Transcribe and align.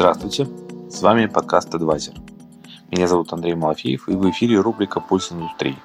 Здравствуйте, 0.00 0.48
с 0.88 1.02
вами 1.02 1.26
подкаст 1.26 1.74
Advisor. 1.74 2.18
Меня 2.90 3.06
зовут 3.06 3.34
Андрей 3.34 3.54
Малафеев 3.54 4.08
и 4.08 4.12
в 4.12 4.30
эфире 4.30 4.58
рубрика 4.58 4.98
«Пульс 4.98 5.30
индустрии». 5.30 5.76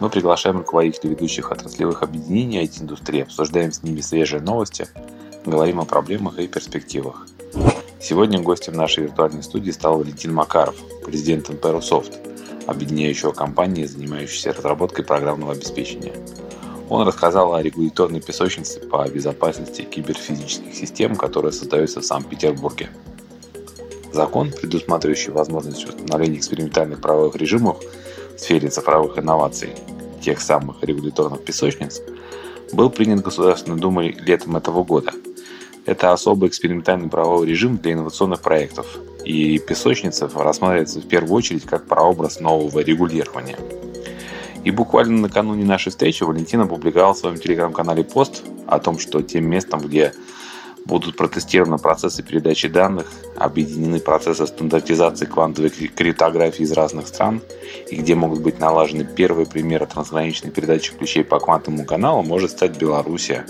Мы 0.00 0.10
приглашаем 0.10 0.58
руководителей 0.58 1.14
ведущих 1.14 1.50
отраслевых 1.50 2.02
объединений 2.02 2.62
IT-индустрии, 2.62 3.22
обсуждаем 3.22 3.72
с 3.72 3.82
ними 3.82 4.02
свежие 4.02 4.42
новости, 4.42 4.86
говорим 5.46 5.80
о 5.80 5.86
проблемах 5.86 6.38
и 6.38 6.46
перспективах. 6.46 7.26
Сегодня 7.98 8.38
гостем 8.38 8.74
нашей 8.74 9.04
виртуальной 9.04 9.42
студии 9.42 9.70
стал 9.70 9.96
Валентин 9.96 10.34
Макаров, 10.34 10.76
президент 11.02 11.48
Imperosoft, 11.48 12.18
объединяющего 12.66 13.32
компании, 13.32 13.86
занимающейся 13.86 14.52
разработкой 14.52 15.06
программного 15.06 15.52
обеспечения. 15.52 16.12
Он 16.90 17.06
рассказал 17.08 17.54
о 17.54 17.62
регуляторной 17.62 18.20
песочнице 18.20 18.80
по 18.80 19.08
безопасности 19.08 19.80
киберфизических 19.80 20.74
систем, 20.74 21.16
которая 21.16 21.52
создается 21.52 22.02
в 22.02 22.04
Санкт-Петербурге. 22.04 22.90
Закон, 24.18 24.50
предусматривающий 24.50 25.30
возможность 25.30 25.88
установления 25.88 26.38
экспериментальных 26.38 27.00
правовых 27.00 27.36
режимов 27.36 27.78
в 28.34 28.40
сфере 28.40 28.68
цифровых 28.68 29.16
инноваций, 29.16 29.70
тех 30.20 30.40
самых 30.40 30.82
регуляторных 30.82 31.44
песочниц, 31.44 32.02
был 32.72 32.90
принят 32.90 33.22
Государственной 33.22 33.78
Думой 33.78 34.16
летом 34.18 34.56
этого 34.56 34.82
года. 34.82 35.12
Это 35.86 36.12
особый 36.12 36.48
экспериментальный 36.48 37.08
правовой 37.08 37.46
режим 37.46 37.76
для 37.76 37.92
инновационных 37.92 38.40
проектов, 38.40 38.88
и 39.24 39.60
песочница 39.60 40.28
рассматривается 40.34 40.98
в 40.98 41.06
первую 41.06 41.34
очередь 41.34 41.64
как 41.64 41.86
прообраз 41.86 42.40
нового 42.40 42.80
регулирования. 42.80 43.56
И 44.64 44.72
буквально 44.72 45.20
накануне 45.20 45.64
нашей 45.64 45.90
встречи 45.90 46.24
Валентин 46.24 46.62
опубликовал 46.62 47.12
в 47.12 47.18
своем 47.18 47.38
телеграм-канале 47.38 48.02
пост 48.02 48.42
о 48.66 48.80
том, 48.80 48.98
что 48.98 49.22
тем 49.22 49.48
местом, 49.48 49.78
где 49.80 50.12
будут 50.84 51.16
протестированы 51.16 51.78
процессы 51.78 52.22
передачи 52.22 52.68
данных, 52.68 53.06
объединены 53.36 54.00
процессы 54.00 54.46
стандартизации 54.46 55.26
квантовой 55.26 55.70
криптографии 55.70 56.62
из 56.62 56.72
разных 56.72 57.08
стран, 57.08 57.40
и 57.90 57.96
где 57.96 58.14
могут 58.14 58.40
быть 58.40 58.58
налажены 58.58 59.04
первые 59.04 59.46
примеры 59.46 59.86
трансграничной 59.86 60.50
передачи 60.50 60.94
ключей 60.94 61.24
по 61.24 61.38
квантовому 61.40 61.84
каналу, 61.84 62.22
может 62.22 62.50
стать 62.50 62.78
Белоруссия, 62.78 63.46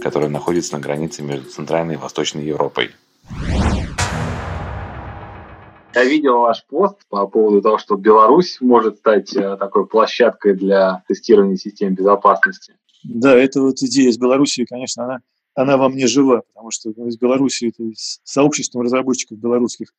которая 0.00 0.30
находится 0.30 0.74
на 0.74 0.80
границе 0.80 1.22
между 1.22 1.48
Центральной 1.48 1.94
и 1.94 1.98
Восточной 1.98 2.44
Европой. 2.44 2.90
Я 5.94 6.04
видел 6.04 6.38
ваш 6.38 6.64
пост 6.66 6.98
по 7.08 7.26
поводу 7.26 7.62
того, 7.62 7.78
что 7.78 7.96
Беларусь 7.96 8.58
может 8.60 8.98
стать 8.98 9.34
э, 9.34 9.56
такой 9.56 9.86
площадкой 9.86 10.54
для 10.54 11.02
тестирования 11.08 11.56
систем 11.56 11.94
безопасности. 11.94 12.74
Да, 13.02 13.36
это 13.36 13.60
вот 13.60 13.78
идея 13.82 14.12
с 14.12 14.18
Белоруссией, 14.18 14.66
конечно, 14.66 15.04
она 15.04 15.20
она 15.60 15.76
вам 15.76 15.94
не 15.94 16.06
жива, 16.06 16.42
потому 16.52 16.70
что 16.70 16.90
в 16.90 17.18
Беларуси 17.18 17.66
это 17.66 17.84
с 17.94 18.20
сообществом 18.24 18.82
разработчиков 18.82 19.38
белорусских 19.38 19.92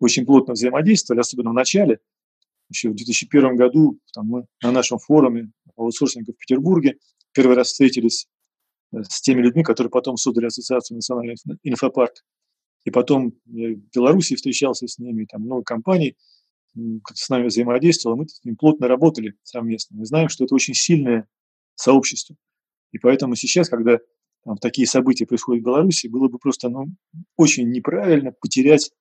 очень 0.00 0.26
плотно 0.26 0.54
взаимодействовали, 0.54 1.20
особенно 1.20 1.50
в 1.50 1.54
начале. 1.54 2.00
Еще 2.68 2.90
в 2.90 2.94
2001 2.94 3.56
году 3.56 3.98
там, 4.12 4.26
мы 4.26 4.46
на 4.62 4.72
нашем 4.72 4.98
форуме 4.98 5.52
аутсорсинга 5.76 6.32
в 6.32 6.36
Петербурге 6.36 6.98
первый 7.32 7.56
раз 7.56 7.68
встретились 7.68 8.26
э, 8.92 9.02
с 9.08 9.20
теми 9.20 9.42
людьми, 9.42 9.62
которые 9.62 9.90
потом 9.90 10.16
создали 10.16 10.46
Ассоциацию 10.46 10.96
национальный 10.96 11.36
инфопарк. 11.62 12.24
И 12.84 12.90
потом 12.90 13.34
я 13.46 13.74
в 13.74 13.94
Беларуси 13.94 14.34
встречался 14.34 14.88
с 14.88 14.98
ними, 14.98 15.26
там 15.26 15.42
много 15.42 15.62
компаний 15.62 16.16
с 17.14 17.28
нами 17.30 17.46
взаимодействовало, 17.46 18.16
мы 18.16 18.28
с 18.28 18.44
ними 18.44 18.54
плотно 18.54 18.86
работали 18.88 19.34
совместно. 19.42 19.96
Мы 19.96 20.04
знаем, 20.04 20.28
что 20.28 20.44
это 20.44 20.54
очень 20.54 20.74
сильное 20.74 21.26
сообщество. 21.74 22.36
И 22.92 22.98
поэтому 22.98 23.34
сейчас, 23.34 23.68
когда 23.68 23.98
там, 24.46 24.58
такие 24.58 24.86
события 24.86 25.26
происходят 25.26 25.62
в 25.62 25.66
Беларуси, 25.66 26.06
было 26.06 26.28
бы 26.28 26.38
просто 26.38 26.68
ну, 26.68 26.86
очень 27.36 27.68
неправильно 27.68 28.30
потерять 28.30 28.92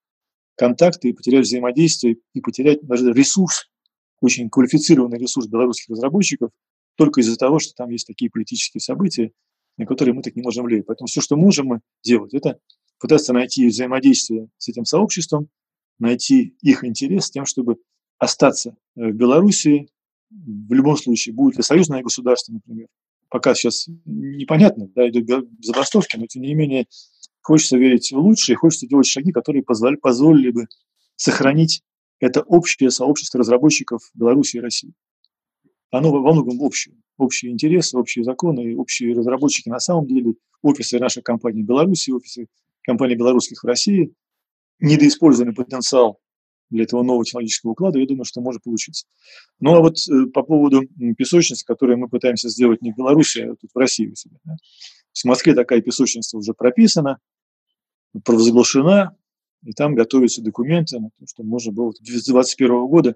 контакты 0.58 1.10
и 1.10 1.14
потерять 1.14 1.46
взаимодействие 1.46 2.18
и 2.34 2.42
потерять 2.42 2.82
даже 2.82 3.14
ресурс, 3.14 3.70
очень 4.22 4.50
квалифицированный 4.50 5.20
ресурс 5.20 5.46
белорусских 5.46 5.92
разработчиков 5.92 6.50
только 6.98 7.22
из-за 7.22 7.36
того, 7.36 7.60
что 7.60 7.74
там 7.76 7.92
есть 7.92 8.08
такие 8.08 8.32
политические 8.32 8.82
события, 8.82 9.34
на 9.78 9.86
которые 9.86 10.16
мы 10.16 10.24
так 10.24 10.36
не 10.36 10.42
можем 10.42 10.66
влиять. 10.66 10.88
Поэтому 10.88 11.06
все, 11.06 11.22
что 11.22 11.36
можем 11.36 11.68
мы 11.68 11.82
делать, 12.04 12.34
это 12.34 12.58
пытаться 13.00 13.32
найти 13.32 13.68
взаимодействие 13.68 14.48
с 14.58 14.68
этим 14.68 14.86
сообществом, 14.86 15.50
найти 16.00 16.58
их 16.64 16.84
интерес 16.84 17.26
с 17.26 17.32
тем, 17.32 17.46
чтобы 17.46 17.78
остаться 18.18 18.72
э, 18.96 19.12
в 19.12 19.14
Беларуси, 19.14 19.90
в 20.32 20.74
любом 20.74 20.98
случае, 20.98 21.36
будет 21.36 21.58
ли 21.58 21.62
союзное 21.62 22.02
государство, 22.02 22.54
например, 22.54 22.88
пока 23.36 23.54
сейчас 23.54 23.90
непонятно, 24.06 24.88
да, 24.96 25.10
идут 25.10 25.50
забастовки, 25.60 26.16
но 26.16 26.26
тем 26.26 26.44
не 26.44 26.54
менее 26.54 26.88
хочется 27.42 27.78
верить 27.78 28.14
в 28.14 28.18
лучшее, 28.18 28.54
и 28.54 28.56
хочется 28.56 28.88
делать 28.88 29.08
шаги, 29.08 29.34
которые 29.34 29.62
позволи, 29.62 29.98
позволили 29.98 30.52
бы 30.52 30.68
сохранить 31.18 31.82
это 32.22 32.44
общее 32.44 32.90
сообщество 32.92 33.42
разработчиков 33.42 34.10
Беларуси 34.14 34.56
и 34.56 34.60
России. 34.62 34.94
Оно 35.92 36.14
во 36.14 36.32
многом 36.32 36.62
общее. 36.62 36.96
Общие 37.18 37.52
интересы, 37.52 37.98
общие 37.98 38.24
законы, 38.24 38.74
общие 38.78 39.14
разработчики 39.14 39.68
на 39.68 39.80
самом 39.80 40.08
деле, 40.08 40.36
офисы 40.62 40.98
нашей 40.98 41.22
компании 41.22 41.62
в 41.62 41.66
Беларуси, 41.66 42.12
офисы 42.12 42.48
компаний 42.84 43.16
белорусских 43.16 43.62
в 43.62 43.68
России, 43.68 44.14
недоиспользованный 44.80 45.54
потенциал 45.54 46.22
для 46.76 46.84
этого 46.84 47.04
нового 47.04 47.26
технологического 47.26 47.72
уклада, 47.72 48.00
я 48.00 48.06
думаю, 48.06 48.26
что 48.26 48.42
может 48.42 48.64
получиться. 48.64 49.08
Ну 49.60 49.76
а 49.76 49.80
вот 49.80 49.98
э, 50.10 50.26
по 50.28 50.44
поводу 50.44 50.84
песочницы, 51.18 51.66
которую 51.66 51.98
мы 51.98 52.10
пытаемся 52.10 52.50
сделать 52.50 52.82
не 52.82 52.92
в 52.92 52.98
Беларуси, 52.98 53.40
а 53.40 53.56
тут 53.56 53.72
в 53.74 53.78
России 53.78 54.08
у 54.08 54.16
себя. 54.16 54.38
Да? 54.44 54.56
В 55.14 55.26
Москве 55.26 55.54
такая 55.54 55.82
песочница 55.82 56.38
уже 56.38 56.54
прописана, 56.54 57.20
провозглашена, 58.24 59.16
и 59.64 59.72
там 59.72 59.96
готовятся 59.96 60.42
документы 60.42 61.00
на 61.00 61.10
то, 61.18 61.26
что 61.26 61.44
можно 61.44 61.72
было 61.72 61.92
с 61.92 62.00
2021 62.00 62.88
года 62.88 63.16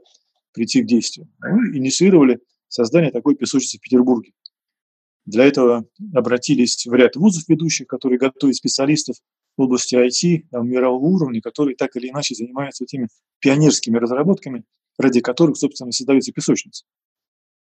прийти 0.53 0.81
к 0.81 0.87
действию. 0.87 1.29
Мы 1.39 1.77
инициировали 1.77 2.39
создание 2.69 3.11
такой 3.11 3.35
песочницы 3.35 3.77
в 3.77 3.81
Петербурге. 3.81 4.31
Для 5.25 5.45
этого 5.45 5.85
обратились 6.13 6.85
в 6.87 6.93
ряд 6.93 7.15
вузов 7.15 7.47
ведущих, 7.49 7.87
которые 7.87 8.17
готовят 8.17 8.55
специалистов 8.55 9.17
в 9.59 9.61
области 9.61 9.93
IT 9.93 10.47
там, 10.51 10.69
мирового 10.69 11.05
уровня, 11.05 11.41
которые 11.41 11.75
так 11.75 11.93
или 11.97 12.07
иначе 12.07 12.33
занимаются 12.33 12.85
теми 12.85 13.09
пионерскими 13.39 13.97
разработками, 13.97 14.63
ради 14.97 15.19
которых, 15.19 15.57
собственно, 15.57 15.91
создается 15.91 16.31
песочница. 16.31 16.85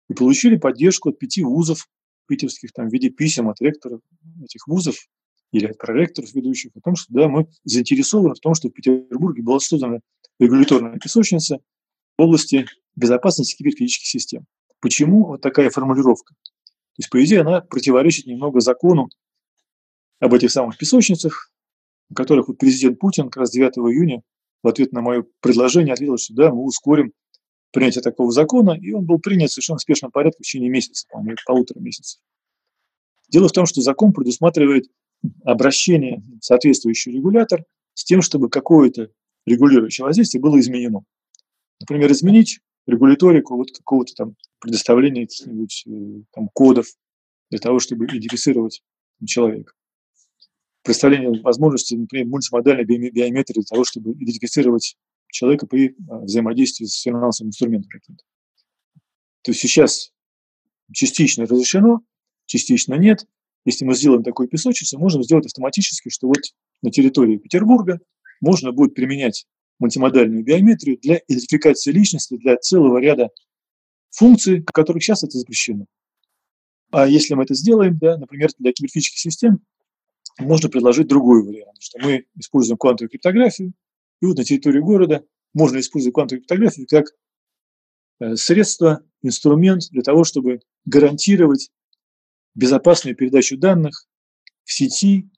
И 0.08 0.14
получили 0.14 0.56
поддержку 0.56 1.10
от 1.10 1.20
пяти 1.20 1.44
вузов 1.44 1.88
питерских 2.26 2.72
там, 2.72 2.88
в 2.88 2.92
виде 2.92 3.10
писем 3.10 3.48
от 3.48 3.60
ректоров 3.60 4.00
этих 4.42 4.66
вузов 4.66 4.96
или 5.52 5.66
от 5.66 5.78
проректоров 5.78 6.34
ведущих 6.34 6.72
о 6.74 6.80
том, 6.80 6.96
что 6.96 7.12
да, 7.14 7.28
мы 7.28 7.46
заинтересованы 7.62 8.34
в 8.34 8.40
том, 8.40 8.56
что 8.56 8.70
в 8.70 8.72
Петербурге 8.72 9.42
была 9.42 9.60
создана 9.60 10.00
регуляторная 10.40 10.98
песочница 10.98 11.60
в 12.18 12.22
области 12.22 12.66
безопасности 12.96 13.56
киберфизических 13.56 14.08
систем. 14.08 14.46
Почему 14.80 15.26
вот 15.26 15.42
такая 15.42 15.70
формулировка? 15.70 16.34
То 16.34 16.98
есть, 16.98 17.10
по 17.10 17.24
идее, 17.24 17.42
она 17.42 17.60
противоречит 17.60 18.26
немного 18.26 18.58
закону 18.58 19.10
об 20.18 20.34
этих 20.34 20.50
самых 20.50 20.76
песочницах, 20.76 21.53
в 22.10 22.14
которых 22.14 22.48
вот 22.48 22.58
президент 22.58 22.98
Путин 22.98 23.24
как 23.24 23.38
раз 23.38 23.50
9 23.50 23.78
июня 23.78 24.22
в 24.62 24.68
ответ 24.68 24.92
на 24.92 25.00
мое 25.00 25.24
предложение 25.40 25.92
ответил, 25.92 26.16
что 26.16 26.34
да, 26.34 26.50
мы 26.50 26.64
ускорим 26.64 27.12
принятие 27.72 28.02
такого 28.02 28.30
закона, 28.30 28.72
и 28.72 28.92
он 28.92 29.04
был 29.04 29.18
принят 29.18 29.50
совершенно 29.50 29.78
в 29.78 29.82
спешном 29.82 30.10
порядке 30.10 30.38
в 30.38 30.46
течение 30.46 30.70
месяца, 30.70 31.06
по-моему, 31.10 31.36
полутора 31.44 31.80
месяцев. 31.80 32.20
Дело 33.28 33.48
в 33.48 33.52
том, 33.52 33.66
что 33.66 33.80
закон 33.80 34.12
предусматривает 34.12 34.86
обращение 35.44 36.22
в 36.40 36.44
соответствующий 36.44 37.12
регулятор 37.12 37.64
с 37.94 38.04
тем, 38.04 38.22
чтобы 38.22 38.48
какое-то 38.48 39.10
регулирующее 39.46 40.04
воздействие 40.04 40.40
было 40.40 40.58
изменено. 40.60 41.00
Например, 41.80 42.10
изменить 42.12 42.60
регуляторику 42.86 43.56
вот 43.56 43.70
какого-то 43.76 44.14
там 44.14 44.36
предоставления 44.60 45.26
каких-нибудь 45.26 45.84
э, 45.86 46.22
там 46.32 46.48
кодов 46.52 46.86
для 47.50 47.58
того, 47.58 47.78
чтобы 47.78 48.06
идентифицировать 48.06 48.82
человека 49.26 49.74
представление 50.84 51.40
возможности, 51.42 51.94
например, 51.94 52.26
мультимодальной 52.26 52.84
биометрии 52.84 53.54
для 53.54 53.64
того, 53.64 53.84
чтобы 53.84 54.12
идентифицировать 54.12 54.96
человека 55.28 55.66
при 55.66 55.96
а, 56.08 56.18
взаимодействии 56.20 56.84
с 56.84 57.00
финансовым 57.00 57.48
инструментом. 57.48 58.00
То 59.42 59.50
есть 59.50 59.60
сейчас 59.60 60.12
частично 60.92 61.44
разрешено, 61.44 62.00
частично 62.46 62.94
нет. 62.94 63.26
Если 63.64 63.84
мы 63.84 63.94
сделаем 63.94 64.22
такую 64.22 64.48
песочницу, 64.48 64.98
можем 64.98 65.22
сделать 65.22 65.46
автоматически, 65.46 66.10
что 66.10 66.28
вот 66.28 66.38
на 66.82 66.90
территории 66.90 67.38
Петербурга 67.38 67.98
можно 68.40 68.70
будет 68.72 68.94
применять 68.94 69.46
мультимодальную 69.78 70.44
биометрию 70.44 70.98
для 71.00 71.20
идентификации 71.26 71.92
личности, 71.92 72.36
для 72.36 72.56
целого 72.56 72.98
ряда 72.98 73.30
функций, 74.10 74.62
которых 74.62 75.02
сейчас 75.02 75.24
это 75.24 75.38
запрещено. 75.38 75.86
А 76.90 77.08
если 77.08 77.34
мы 77.34 77.42
это 77.42 77.54
сделаем, 77.54 77.98
да, 77.98 78.18
например, 78.18 78.50
для 78.58 78.72
киберфизических 78.72 79.18
систем, 79.18 79.60
можно 80.38 80.68
предложить 80.68 81.06
другой 81.06 81.44
вариант, 81.44 81.76
что 81.80 81.98
мы 82.00 82.26
используем 82.36 82.78
квантовую 82.78 83.10
криптографию, 83.10 83.72
и 84.20 84.26
вот 84.26 84.36
на 84.36 84.44
территории 84.44 84.80
города 84.80 85.24
можно 85.52 85.78
использовать 85.78 86.14
квантовую 86.14 86.40
криптографию 86.40 86.86
как 86.88 87.06
э, 88.20 88.36
средство, 88.36 89.02
инструмент 89.22 89.82
для 89.90 90.02
того, 90.02 90.24
чтобы 90.24 90.60
гарантировать 90.84 91.70
безопасную 92.54 93.16
передачу 93.16 93.56
данных 93.56 94.06
в 94.64 94.72
сети 94.72 95.30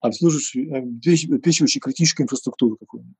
обслуживающий, 0.00 0.70
обеспечивающий 0.70 1.80
критическую 1.80 2.24
инфраструктуру 2.24 2.76
какую-нибудь. 2.76 3.16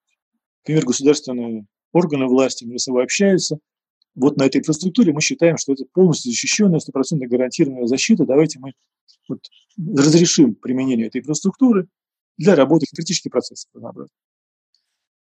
Например, 0.62 0.86
государственные 0.86 1.66
органы 1.92 2.26
власти 2.26 2.64
между 2.64 2.78
собой 2.78 3.04
общаются. 3.04 3.58
Вот 4.18 4.36
на 4.36 4.46
этой 4.46 4.58
инфраструктуре 4.58 5.12
мы 5.12 5.20
считаем, 5.20 5.56
что 5.58 5.72
это 5.72 5.84
полностью 5.84 6.32
защищенная, 6.32 6.80
стопроцентно 6.80 7.28
гарантированная 7.28 7.86
защита. 7.86 8.26
Давайте 8.26 8.58
мы 8.58 8.72
вот 9.28 9.46
разрешим 9.76 10.56
применение 10.56 11.06
этой 11.06 11.20
инфраструктуры 11.20 11.88
для 12.36 12.56
работы 12.56 12.86
критических 12.92 13.30
процессов 13.30 13.70
разнообразных. 13.74 14.16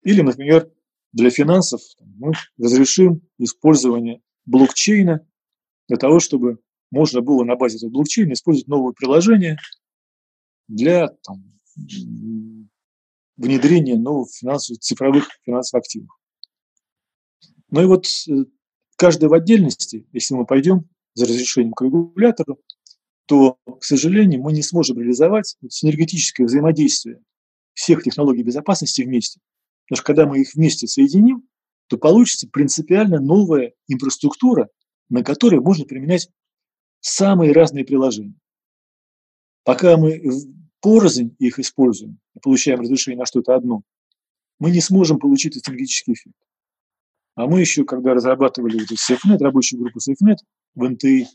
Или, 0.04 0.22
например, 0.22 0.72
для 1.14 1.30
финансов 1.30 1.82
мы 2.00 2.34
разрешим 2.58 3.22
использование 3.38 4.22
блокчейна 4.46 5.28
для 5.88 5.98
того, 5.98 6.20
чтобы 6.20 6.60
можно 6.90 7.22
было 7.22 7.44
на 7.44 7.56
базе 7.56 7.78
этого 7.78 7.92
блокчейна 7.92 8.34
использовать 8.34 8.68
новые 8.68 8.96
приложения 8.96 9.60
для 10.68 11.10
там, 11.24 11.60
внедрения 13.36 13.96
новых 13.96 14.32
финансовых, 14.32 14.80
цифровых 14.80 15.30
финансовых 15.46 15.84
активов. 15.84 16.10
Ну 17.70 17.84
и 17.84 17.86
вот 17.86 18.08
э, 18.30 18.46
каждый 18.98 19.30
в 19.30 19.34
отдельности, 19.34 20.06
если 20.12 20.34
мы 20.34 20.46
пойдем 20.46 20.90
за 21.14 21.26
разрешением 21.26 21.74
к 21.74 21.82
регулятору, 21.82 22.60
то, 23.26 23.58
к 23.66 23.84
сожалению, 23.84 24.42
мы 24.42 24.54
не 24.54 24.62
сможем 24.62 25.00
реализовать 25.00 25.58
синергетическое 25.70 26.46
взаимодействие 26.46 27.22
всех 27.74 28.04
технологий 28.04 28.44
безопасности 28.44 29.04
вместе. 29.04 29.40
Потому 29.86 29.98
что 29.98 30.06
когда 30.06 30.26
мы 30.26 30.42
их 30.42 30.54
вместе 30.54 30.88
соединим, 30.88 31.48
то 31.88 31.98
получится 31.98 32.50
принципиально 32.50 33.20
новая 33.20 33.74
инфраструктура, 33.88 34.70
на 35.10 35.24
которой 35.24 35.62
можно 35.62 35.86
применять 35.86 36.30
самые 37.00 37.54
разные 37.54 37.86
приложения. 37.86 38.36
Пока 39.64 39.98
мы 39.98 40.22
порознь 40.82 41.36
их 41.40 41.60
используем 41.60 42.20
и 42.36 42.40
получаем 42.40 42.82
разрешение 42.82 43.20
на 43.20 43.26
что-то 43.26 43.56
одно, 43.56 43.84
мы 44.60 44.72
не 44.72 44.82
сможем 44.82 45.20
получить 45.20 45.56
стратегический 45.56 46.14
эффект. 46.14 46.36
А 47.38 47.46
мы 47.46 47.60
еще, 47.60 47.86
когда 47.86 48.16
разрабатывали 48.16 48.80
вот 48.80 48.88
SafeNet, 48.92 49.38
рабочую 49.38 49.80
группу 49.80 50.00
SafeNet 50.00 50.38
в 50.74 50.90
НТИ, 50.90 51.28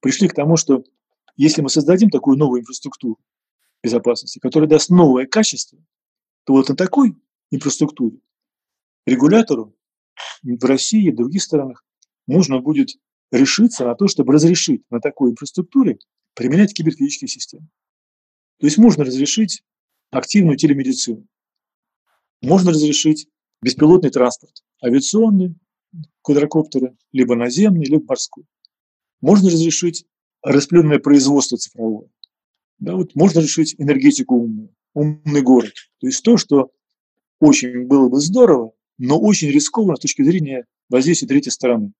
пришли 0.00 0.26
к 0.26 0.34
тому, 0.34 0.56
что 0.56 0.82
если 1.36 1.62
мы 1.62 1.68
создадим 1.68 2.10
такую 2.10 2.36
новую 2.36 2.62
инфраструктуру 2.62 3.20
безопасности, 3.80 4.40
которая 4.40 4.68
даст 4.68 4.90
новое 4.90 5.26
качество, 5.26 5.78
то 6.42 6.54
вот 6.54 6.68
на 6.68 6.74
такой 6.74 7.16
инфраструктуре 7.52 8.18
регулятору 9.06 9.76
в 10.42 10.64
России 10.64 11.06
и 11.06 11.12
в 11.12 11.16
других 11.16 11.44
странах 11.44 11.84
нужно 12.26 12.58
будет 12.58 12.88
решиться 13.30 13.84
на 13.84 13.94
то, 13.94 14.08
чтобы 14.08 14.32
разрешить 14.32 14.82
на 14.90 14.98
такой 14.98 15.30
инфраструктуре 15.30 16.00
применять 16.34 16.74
киберфизические 16.74 17.28
системы. 17.28 17.68
То 18.58 18.66
есть 18.66 18.78
можно 18.78 19.04
разрешить 19.04 19.62
активную 20.10 20.56
телемедицину, 20.56 21.28
можно 22.42 22.72
разрешить 22.72 23.28
беспилотный 23.62 24.10
транспорт, 24.10 24.64
авиационный, 24.84 25.56
квадрокоптеры, 26.22 26.96
либо 27.12 27.34
наземный, 27.34 27.84
либо 27.84 28.04
морской. 28.06 28.44
Можно 29.20 29.48
разрешить 29.48 30.06
распределенное 30.42 30.98
производство 30.98 31.56
цифровое. 31.56 32.08
Да, 32.78 32.94
вот 32.96 33.14
можно 33.14 33.40
решить 33.40 33.74
энергетику 33.78 34.36
умную, 34.36 34.74
умный 34.94 35.42
город. 35.42 35.72
То 36.00 36.06
есть 36.06 36.22
то, 36.22 36.36
что 36.36 36.70
очень 37.40 37.86
было 37.86 38.08
бы 38.08 38.20
здорово, 38.20 38.72
но 38.98 39.18
очень 39.18 39.48
рискованно 39.48 39.96
с 39.96 40.00
точки 40.00 40.22
зрения 40.22 40.66
воздействия 40.88 41.28
третьей 41.28 41.52
стороны 41.52 41.92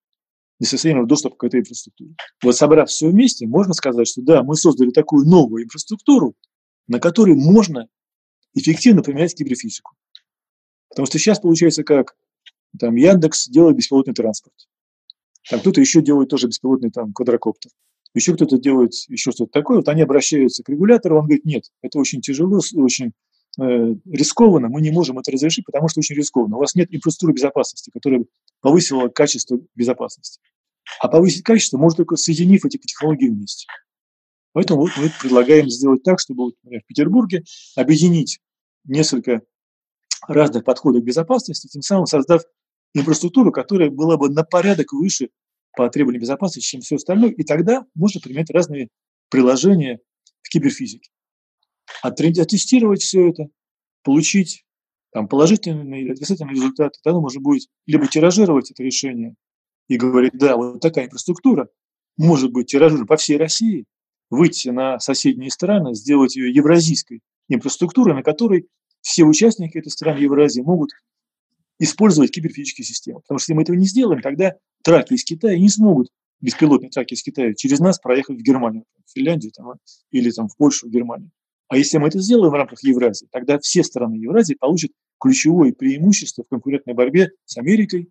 несостоятельного 0.61 1.09
доступа 1.09 1.37
к 1.37 1.45
этой 1.45 1.61
инфраструктуре. 1.61 2.15
Вот 2.43 2.57
собрав 2.57 2.89
все 2.89 3.09
вместе, 3.09 3.47
можно 3.47 3.75
сказать, 3.75 4.07
что 4.09 4.23
да, 4.23 4.43
мы 4.43 4.57
создали 4.57 4.91
такую 4.91 5.27
новую 5.27 5.65
инфраструктуру, 5.65 6.35
на 6.87 7.01
которой 7.01 7.35
можно 7.35 7.89
эффективно 8.55 9.03
применять 9.03 9.35
киберфизику. 9.35 9.93
Потому 10.89 11.07
что 11.07 11.19
сейчас 11.19 11.41
получается 11.41 11.83
как? 11.83 12.17
Там 12.79 12.97
Яндекс 12.97 13.49
делает 13.49 13.77
беспилотный 13.77 14.15
транспорт. 14.15 14.55
Там 15.49 15.61
кто-то 15.61 15.81
еще 15.81 16.03
делает 16.03 16.31
тоже 16.31 16.49
беспилотный 16.49 16.91
там 16.91 17.13
квадрокоптер. 17.13 17.71
Еще 18.15 18.35
кто-то 18.35 18.59
делает 18.59 18.93
еще 19.09 19.33
что-то 19.33 19.51
такое. 19.51 19.79
Вот 19.79 19.89
они 19.89 20.03
обращаются 20.03 20.63
к 20.63 20.69
регулятору, 20.69 21.19
он 21.19 21.27
говорит, 21.27 21.45
нет, 21.45 21.65
это 21.83 21.99
очень 21.99 22.21
тяжело, 22.21 22.61
очень 22.77 23.13
э, 23.61 23.95
рискованно, 24.05 24.69
мы 24.69 24.81
не 24.81 24.91
можем 24.91 25.19
это 25.19 25.33
разрешить, 25.33 25.67
потому 25.67 25.89
что 25.89 26.01
очень 26.01 26.15
рискованно. 26.15 26.57
У 26.57 26.61
вас 26.61 26.75
нет 26.75 26.89
инфраструктуры 26.93 27.35
безопасности, 27.35 27.91
которая 27.91 28.25
повысила 28.61 29.09
качество 29.09 29.59
безопасности. 29.75 30.41
А 31.01 31.09
повысить 31.09 31.43
качество 31.43 31.77
можно 31.77 31.99
только 31.99 32.17
соединив 32.17 32.65
эти 32.65 32.77
технологии 32.77 33.29
вместе. 33.29 33.67
Поэтому 34.53 34.83
вот 34.83 34.93
мы 34.97 35.11
предлагаем 35.21 35.69
сделать 35.69 36.05
так, 36.05 36.21
чтобы, 36.21 36.53
например, 36.63 36.83
в 36.83 36.87
Петербурге 36.87 37.43
объединить 37.75 38.39
несколько 38.85 39.43
разных 40.29 40.65
подходов 40.65 41.03
к 41.03 41.05
безопасности, 41.05 41.67
тем 41.67 41.83
самым 41.83 42.07
создав 42.07 42.43
инфраструктуру, 42.95 43.53
которая 43.53 43.91
была 43.91 44.17
бы 44.17 44.31
на 44.31 44.45
порядок 44.45 44.93
выше 44.93 45.31
по 45.77 45.89
требованиям 45.89 46.23
безопасности, 46.23 46.69
чем 46.69 46.81
все 46.81 46.97
остальное, 46.97 47.31
и 47.31 47.43
тогда 47.43 47.85
можно 47.95 48.21
применять 48.21 48.51
разные 48.51 48.89
приложения 49.29 49.99
в 50.43 50.49
киберфизике. 50.49 51.11
Оттестировать 52.03 53.03
все 53.03 53.29
это, 53.29 53.49
получить 54.03 54.65
там, 55.13 55.29
положительный 55.29 56.03
или 56.03 56.13
отрицательный 56.13 56.55
результат, 56.55 56.95
тогда 57.03 57.21
можно 57.21 57.41
будет 57.41 57.69
либо 57.87 58.07
тиражировать 58.07 58.71
это 58.71 58.83
решение 58.83 59.35
и 59.89 59.97
говорить, 59.97 60.33
да, 60.35 60.57
вот 60.57 60.81
такая 60.81 61.07
инфраструктура 61.07 61.69
может 62.17 62.53
быть 62.53 62.69
тиражирована 62.69 63.07
по 63.07 63.17
всей 63.17 63.37
России, 63.37 63.87
выйти 64.31 64.69
на 64.69 64.99
соседние 65.01 65.51
страны, 65.51 65.95
сделать 65.95 66.37
ее 66.37 66.53
евразийской 66.53 67.21
инфраструктурой, 67.49 68.15
на 68.15 68.23
которой 68.23 68.69
все 69.01 69.25
участники 69.25 69.79
этой 69.79 69.91
страны 69.91 70.19
Евразии 70.19 70.63
могут 70.63 70.91
использовать 71.85 72.31
киберфизические 72.31 72.85
системы. 72.85 73.21
Потому 73.21 73.39
что 73.39 73.45
если 73.45 73.55
мы 73.55 73.63
этого 73.63 73.77
не 73.77 73.87
сделаем, 73.87 74.21
тогда 74.21 74.55
траки 74.83 75.15
из 75.15 75.25
Китая 75.25 75.59
не 75.59 75.69
смогут, 75.69 76.09
беспилотные 76.41 76.91
траки 76.91 77.15
из 77.15 77.23
Китая, 77.23 77.55
через 77.55 77.79
нас 77.79 77.99
проехать 77.99 78.39
в 78.39 78.43
Германию, 78.43 78.85
в 79.07 79.13
Финляндию 79.13 79.53
там, 79.53 79.75
или 80.11 80.31
там, 80.31 80.49
в 80.49 80.57
Польшу, 80.57 80.89
в 80.89 80.91
Германию. 80.91 81.31
А 81.69 81.77
если 81.77 81.99
мы 81.99 82.09
это 82.09 82.19
сделаем 82.19 82.51
в 82.51 82.55
рамках 82.55 82.83
Евразии, 82.83 83.27
тогда 83.31 83.59
все 83.59 83.83
страны 83.83 84.17
Евразии 84.17 84.55
получат 84.55 84.93
ключевое 85.21 85.73
преимущество 85.73 86.45
в 86.45 86.49
конкурентной 86.49 86.95
борьбе 86.95 87.31
с 87.45 87.57
Америкой. 87.57 88.11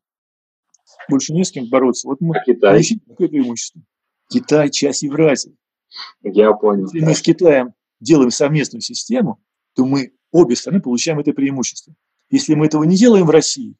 Больше 1.09 1.33
не 1.33 1.43
с 1.43 1.51
кем 1.51 1.69
бороться. 1.69 2.07
Вот 2.07 2.21
мы 2.21 2.37
а 2.37 2.43
Китай? 2.43 2.73
получим 2.73 2.99
такое 3.01 3.27
преимущество. 3.27 3.81
Китай– 4.29 4.69
часть 4.71 5.03
Евразии. 5.03 5.55
Я 6.23 6.53
понял. 6.53 6.85
Если 6.85 7.05
мы 7.05 7.13
с 7.13 7.21
Китаем 7.21 7.73
делаем 7.99 8.31
совместную 8.31 8.81
систему, 8.81 9.39
то 9.75 9.85
мы 9.85 10.13
обе 10.31 10.55
страны 10.55 10.81
получаем 10.81 11.19
это 11.19 11.33
преимущество. 11.33 11.93
Если 12.33 12.55
мы 12.55 12.65
этого 12.65 12.83
не 12.83 12.95
делаем 12.95 13.27
в 13.27 13.29
России, 13.29 13.75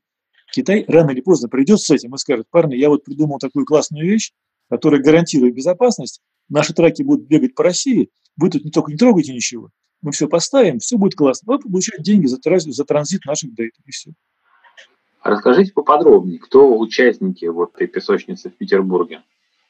Китай 0.52 0.86
рано 0.88 1.10
или 1.10 1.22
поздно 1.22 1.50
придет 1.50 1.80
с 1.80 1.90
этим 1.90 2.14
и 2.14 2.20
скажет, 2.20 2.46
парни, 2.52 2.76
я 2.76 2.90
вот 2.90 3.04
придумал 3.04 3.40
такую 3.40 3.66
классную 3.66 4.06
вещь, 4.06 4.32
которая 4.70 5.02
гарантирует 5.02 5.56
безопасность, 5.56 6.22
наши 6.50 6.72
траки 6.72 7.02
будут 7.02 7.26
бегать 7.26 7.56
по 7.56 7.64
России, 7.64 8.12
вы 8.38 8.52
тут 8.52 8.64
не 8.64 8.70
только 8.70 8.92
не 8.92 8.98
трогайте 9.00 9.34
ничего, 9.34 9.72
мы 10.04 10.12
все 10.12 10.28
поставим, 10.28 10.78
все 10.78 11.00
будет 11.00 11.16
классно. 11.16 11.52
Вы 11.52 11.60
получаете 11.62 12.04
деньги 12.04 12.28
за, 12.28 12.38
за 12.38 12.86
транзит 12.86 13.26
наших 13.26 13.56
дейт, 13.56 13.74
и 13.88 13.90
все. 13.90 14.12
Расскажите 15.24 15.72
поподробнее, 15.74 16.38
кто 16.38 16.78
участники 16.78 17.46
вот 17.46 17.74
этой 17.74 17.88
песочницы 17.88 18.52
в 18.52 18.54
Петербурге? 18.56 19.24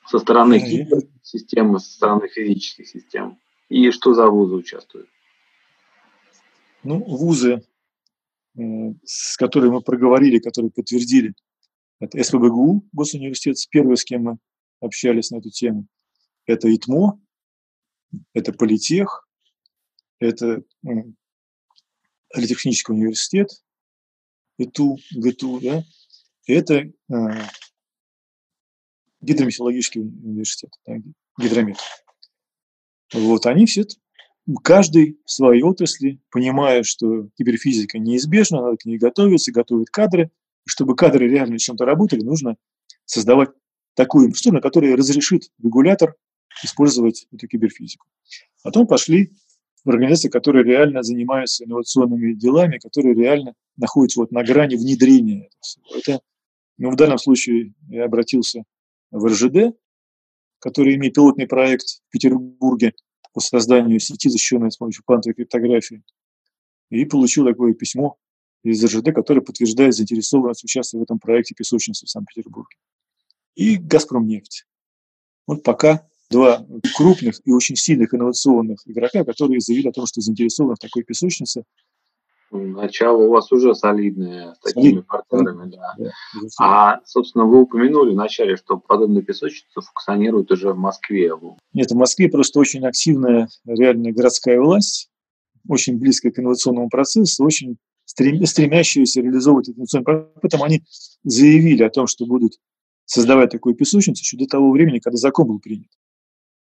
Со 0.07 0.19
стороны 0.19 0.59
системы, 1.21 1.79
со 1.79 1.89
стороны 1.89 2.27
физических 2.27 2.85
систем. 2.85 3.37
И 3.69 3.91
что 3.91 4.13
за 4.13 4.27
вузы 4.27 4.55
участвуют? 4.55 5.07
Ну, 6.83 6.97
вузы, 6.97 7.63
с 8.55 9.37
которыми 9.37 9.73
мы 9.73 9.81
проговорили, 9.81 10.39
которые 10.39 10.71
подтвердили, 10.71 11.33
это 11.99 12.21
СПБГУ, 12.21 12.87
Госуниверситет, 12.91 13.57
первый, 13.69 13.97
с 13.97 14.03
кем 14.03 14.23
мы 14.23 14.37
общались 14.79 15.31
на 15.31 15.37
эту 15.37 15.49
тему. 15.49 15.87
Это 16.45 16.73
ИТМО, 16.73 17.19
это 18.33 18.53
Политех, 18.53 19.27
это 20.19 20.63
Политехнический 22.33 22.93
университет, 22.93 23.49
ИТУ, 24.57 24.97
ГТУ, 25.15 25.59
да, 25.61 25.83
это 26.47 26.75
э, 26.75 26.91
гидрометеорологический 29.21 30.01
университет, 30.01 30.71
гидромет. 31.37 31.77
Вот, 33.13 33.45
они 33.45 33.65
все, 33.65 33.85
каждый 34.63 35.19
в 35.25 35.31
своей 35.31 35.63
отрасли, 35.63 36.19
понимая, 36.29 36.83
что 36.83 37.29
киберфизика 37.37 37.99
неизбежна, 37.99 38.61
надо 38.61 38.77
к 38.77 38.85
ней 38.85 38.97
готовиться, 38.97 39.51
готовят 39.51 39.89
кадры. 39.89 40.31
И 40.65 40.69
чтобы 40.69 40.95
кадры 40.95 41.27
реально 41.27 41.59
чем-то 41.59 41.85
работали, 41.85 42.21
нужно 42.21 42.57
создавать 43.05 43.49
такую 43.95 44.27
инфраструктуру, 44.27 44.55
на 44.55 44.61
которой 44.61 44.95
разрешит 44.95 45.51
регулятор 45.61 46.15
использовать 46.63 47.27
эту 47.31 47.47
киберфизику. 47.47 48.05
Потом 48.63 48.87
пошли 48.87 49.33
в 49.83 49.89
организации, 49.89 50.29
которые 50.29 50.63
реально 50.63 51.03
занимаются 51.03 51.65
инновационными 51.65 52.33
делами, 52.33 52.77
которые 52.77 53.15
реально 53.15 53.53
находятся 53.77 54.21
вот 54.21 54.31
на 54.31 54.43
грани 54.43 54.75
внедрения. 54.75 55.49
Это, 55.95 56.21
ну, 56.77 56.91
в 56.91 56.95
данном 56.95 57.17
случае 57.17 57.73
я 57.89 58.05
обратился 58.05 58.63
в 59.11 59.25
РЖД, 59.25 59.75
который 60.59 60.95
имеет 60.95 61.15
пилотный 61.15 61.47
проект 61.47 62.01
в 62.07 62.11
Петербурге 62.11 62.93
по 63.33 63.39
созданию 63.39 63.99
сети, 63.99 64.29
защищенной 64.29 64.71
с 64.71 64.77
помощью 64.77 65.03
квантовой 65.03 65.33
криптографии. 65.33 66.03
И 66.89 67.05
получил 67.05 67.45
такое 67.45 67.73
письмо 67.73 68.17
из 68.63 68.83
РЖД, 68.83 69.13
которое 69.13 69.41
подтверждает 69.41 69.93
заинтересованность 69.95 70.63
участвовать 70.63 71.01
в 71.01 71.11
этом 71.11 71.19
проекте 71.19 71.55
песочницы 71.55 72.05
в 72.05 72.09
Санкт-Петербурге. 72.09 72.77
И 73.55 73.77
«Газпромнефть». 73.77 74.65
Вот 75.47 75.63
пока 75.63 76.07
два 76.29 76.65
крупных 76.95 77.39
и 77.45 77.51
очень 77.51 77.75
сильных 77.75 78.13
инновационных 78.13 78.81
игрока, 78.85 79.23
которые 79.23 79.59
заявили 79.59 79.89
о 79.89 79.91
том, 79.91 80.05
что 80.05 80.21
заинтересованы 80.21 80.75
в 80.75 80.79
такой 80.79 81.03
песочнице. 81.03 81.63
Начало 82.53 83.23
у 83.23 83.29
вас 83.31 83.51
уже 83.51 83.73
солидное 83.73 84.53
с 84.53 84.59
такими 84.59 84.89
Солид. 84.91 85.07
партнерами, 85.07 85.71
да. 85.71 85.95
да. 85.97 86.11
А, 86.59 86.99
собственно, 87.05 87.45
вы 87.45 87.61
упомянули 87.61 88.11
вначале, 88.11 88.57
что 88.57 88.77
подобные 88.77 89.23
песочницы 89.23 89.81
функционируют 89.81 90.51
уже 90.51 90.71
в 90.71 90.77
Москве. 90.77 91.31
Нет, 91.73 91.89
в 91.89 91.95
Москве 91.95 92.29
просто 92.29 92.59
очень 92.59 92.85
активная 92.85 93.47
реальная 93.65 94.13
городская 94.13 94.61
власть, 94.61 95.09
очень 95.67 95.97
близкая 95.97 96.31
к 96.31 96.37
инновационному 96.37 96.89
процессу, 96.89 97.43
очень 97.43 97.77
стремящиеся 98.05 99.21
реализовывать 99.21 99.69
инновационный 99.69 100.05
процесс. 100.05 100.31
Поэтому 100.41 100.63
они 100.65 100.83
заявили 101.23 101.81
о 101.81 101.89
том, 101.89 102.05
что 102.05 102.27
будут 102.27 102.59
создавать 103.05 103.49
такую 103.49 103.73
песочницу 103.73 104.21
еще 104.21 104.37
до 104.37 104.45
того 104.45 104.71
времени, 104.71 104.99
когда 104.99 105.17
закон 105.17 105.47
был 105.47 105.59
принят. 105.59 105.89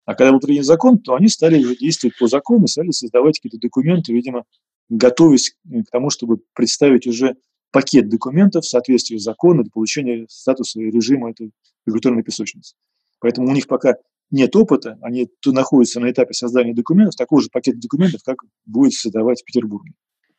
А 0.06 0.16
когда 0.16 0.32
был 0.32 0.40
принят 0.40 0.66
закон, 0.66 1.00
то 1.00 1.16
они 1.16 1.28
стали 1.30 1.62
действовать 1.75 2.18
по 2.18 2.28
закону, 2.28 2.68
стали 2.68 2.92
создавать 2.92 3.40
какие-то 3.40 3.66
документы, 3.66 4.13
видимо, 4.13 4.44
готовясь 4.90 5.52
к 5.52 5.92
тому, 5.92 6.10
чтобы 6.10 6.40
представить 6.54 7.08
уже 7.08 7.36
пакет 7.72 8.10
документов 8.10 8.66
в 8.66 8.70
соответствии 8.70 9.18
с 9.18 9.24
законом 9.24 9.63
для 9.63 9.72
получения 9.72 10.25
статуса 10.30 10.80
и 10.80 10.92
режима 10.92 11.32
этой 11.32 11.52
регуляторной 11.86 12.24
песочницы. 12.24 12.75
Поэтому 13.20 13.50
у 13.50 13.54
них 13.54 13.68
пока 13.68 13.96
нет 14.30 14.56
опыта, 14.56 14.98
они 15.02 15.30
находятся 15.46 16.00
на 16.00 16.12
этапе 16.12 16.34
создания 16.34 16.74
документов, 16.74 17.16
такого 17.16 17.42
же 17.42 17.50
пакета 17.52 17.80
документов, 17.80 18.22
как 18.24 18.38
будет 18.66 18.94
создавать 18.94 19.42
в 19.42 19.46
Петербурге. 19.46 19.94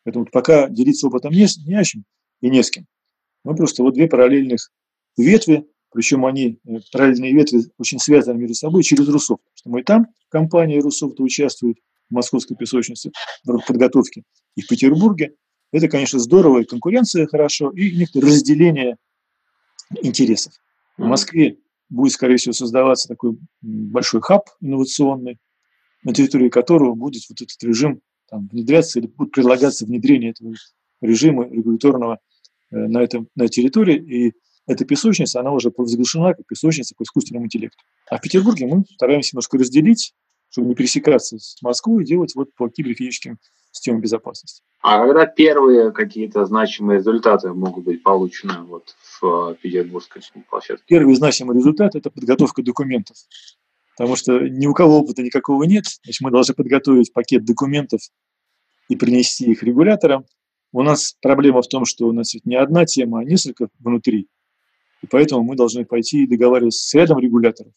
Поэтому 0.05 0.27
пока 0.27 0.69
делиться 0.69 1.07
опытом 1.07 1.33
не, 1.33 1.47
не 1.67 1.75
о 1.75 1.85
чем 1.85 2.05
и 2.41 2.51
не 2.51 2.63
с 2.63 2.71
кем. 2.71 2.87
Мы 3.45 3.55
просто 3.57 3.83
вот 3.83 3.95
две 3.95 4.07
параллельных 4.07 4.71
ветви 5.17 5.67
причем 5.95 6.27
они, 6.27 6.59
э, 6.67 6.79
параллельные 6.93 7.33
ветви, 7.33 7.63
очень 7.79 8.01
связаны 8.01 8.37
между 8.41 8.55
собой 8.55 8.83
через 8.83 9.09
Русофт. 9.09 9.43
Что 9.55 9.71
мы 9.71 9.85
там, 9.85 10.09
компания 10.29 10.81
Русофт 10.81 11.21
участвует 11.21 11.79
в 12.11 12.15
московской 12.15 12.57
песочнице, 12.57 13.11
в 13.45 13.61
подготовке, 13.67 14.23
и 14.57 14.63
в 14.63 14.69
Петербурге. 14.69 15.35
Это, 15.73 15.89
конечно, 15.89 16.19
здорово, 16.19 16.61
и 16.61 16.65
конкуренция 16.65 17.27
хорошо, 17.27 17.71
и 17.71 17.97
некоторое 17.97 18.29
разделение 18.29 18.97
интересов. 20.03 20.53
В 20.97 21.05
Москве 21.05 21.59
будет, 21.89 22.13
скорее 22.13 22.37
всего, 22.37 22.53
создаваться 22.53 23.09
такой 23.09 23.37
большой 23.61 24.21
хаб 24.21 24.49
инновационный, 24.61 25.39
на 26.05 26.13
территории 26.13 26.49
которого 26.49 26.95
будет 26.95 27.23
вот 27.29 27.41
этот 27.41 27.63
режим 27.63 28.01
там, 28.29 28.49
внедряться 28.53 28.99
или 28.99 29.07
будет 29.07 29.33
предлагаться 29.33 29.87
внедрение 29.87 30.31
этого 30.31 30.55
режима 31.01 31.49
регуляторного 31.49 32.21
э, 32.71 32.77
на, 32.77 33.03
этом, 33.03 33.29
на 33.35 33.49
территории. 33.49 33.97
И 33.97 34.33
эта 34.67 34.85
песочница, 34.85 35.41
она 35.41 35.53
уже 35.53 35.71
провозглашена 35.71 36.35
как 36.35 36.47
песочница 36.47 36.95
по 36.97 37.03
искусственному 37.03 37.47
интеллекту. 37.47 37.79
А 38.09 38.19
в 38.19 38.21
Петербурге 38.21 38.67
мы 38.67 38.85
стараемся 38.95 39.35
немножко 39.35 39.59
разделить, 39.59 40.15
чтобы 40.55 40.69
не 40.69 40.77
пересекаться 40.77 41.37
с 41.37 41.61
Москвой 41.63 42.05
и 42.05 42.07
делать 42.07 42.37
вот 42.37 42.55
по 42.55 42.69
киберфизическим 42.69 43.39
системам 43.73 44.01
безопасности. 44.01 44.63
А 44.83 45.05
когда 45.05 45.27
первые 45.27 45.91
какие-то 45.91 46.45
значимые 46.45 46.99
результаты 46.99 47.53
могут 47.53 47.85
быть 47.85 48.05
получены 48.05 48.63
вот 48.63 48.95
в 49.21 49.51
э, 49.51 49.57
петербургской 49.61 50.23
площадке? 50.49 50.85
Первый 50.87 51.17
значимый 51.17 51.57
результат– 51.57 51.95
это 51.97 52.09
подготовка 52.09 52.63
документов. 52.63 53.17
Потому 53.97 54.15
что 54.15 54.39
ни 54.49 54.69
у 54.69 54.75
кого 54.75 55.01
опыта 55.01 55.23
никакого 55.23 55.65
нет. 55.65 55.87
Значит, 56.05 56.21
мы 56.21 56.31
должны 56.31 56.55
подготовить 56.55 57.13
пакет 57.13 57.45
документов 57.45 58.01
и 58.89 58.95
принести 58.95 59.51
их 59.51 59.65
регуляторам. 59.65 60.25
У 60.71 60.83
нас 60.83 61.17
проблема 61.21 61.63
в 61.63 61.69
том, 61.69 61.85
что 61.85 62.07
у 62.07 62.13
нас 62.13 62.33
ведь 62.33 62.47
не 62.47 62.55
одна 62.55 62.85
тема, 62.85 63.21
а 63.21 63.25
несколько 63.25 63.71
внутри. 63.81 64.29
И 65.03 65.09
поэтому 65.09 65.43
мы 65.43 65.57
должны 65.57 65.85
пойти 65.85 66.23
и 66.23 66.29
договариваться 66.29 66.89
с 66.89 66.95
рядом 66.95 67.19
регуляторов. 67.19 67.73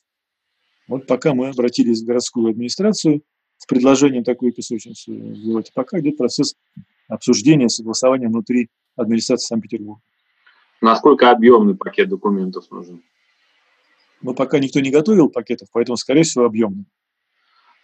Вот 0.88 1.06
пока 1.06 1.34
мы 1.34 1.50
обратились 1.50 2.02
в 2.02 2.06
городскую 2.06 2.50
администрацию 2.50 3.22
с 3.58 3.66
предложением 3.66 4.24
такой 4.24 4.52
песочницы 4.52 5.12
сделать, 5.36 5.72
пока 5.74 6.00
идет 6.00 6.18
процесс 6.18 6.56
обсуждения, 7.08 7.70
согласования 7.70 8.28
внутри 8.28 8.70
администрации 8.96 9.48
Санкт-Петербурга. 9.48 10.02
Насколько 10.82 11.32
объемный 11.32 11.76
пакет 11.76 12.10
документов 12.10 12.70
нужен? 12.72 13.02
Но 14.22 14.34
пока 14.34 14.60
никто 14.60 14.80
не 14.80 14.92
готовил 14.92 15.30
пакетов, 15.30 15.70
поэтому, 15.72 15.98
скорее 15.98 16.24
всего, 16.24 16.46
объемный. 16.46 16.86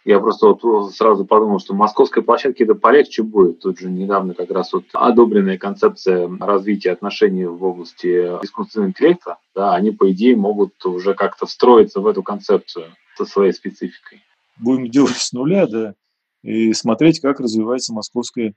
Я 0.04 0.20
просто 0.20 0.48
вот 0.48 0.94
сразу 0.94 1.24
подумал, 1.24 1.58
что 1.60 1.72
московской 1.74 2.22
площадке 2.22 2.64
это 2.64 2.74
полегче 2.74 3.22
будет. 3.22 3.60
Тут 3.60 3.78
же 3.78 3.88
недавно 3.90 4.34
как 4.34 4.50
раз 4.50 4.72
вот 4.74 4.84
одобренная 4.92 5.56
концепция 5.56 6.28
развития 6.40 6.92
отношений 6.92 7.46
в 7.46 7.64
области 7.64 8.06
искусственного 8.44 8.90
интеллекта, 8.90 9.38
да, 9.54 9.74
они, 9.74 9.92
по 9.92 10.10
идее, 10.12 10.36
могут 10.36 10.84
уже 10.84 11.14
как-то 11.14 11.46
встроиться 11.46 12.00
в 12.00 12.06
эту 12.06 12.22
концепцию 12.22 12.86
со 13.16 13.24
своей 13.24 13.52
спецификой. 13.52 14.22
Будем 14.58 14.90
делать 14.90 15.16
с 15.16 15.32
нуля, 15.32 15.66
да, 15.66 15.94
и 16.42 16.74
смотреть, 16.74 17.20
как 17.20 17.40
развивается 17.40 17.94
московская 17.94 18.54